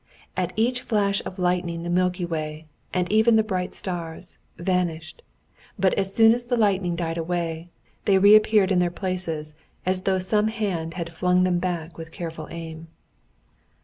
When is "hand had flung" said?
10.47-11.43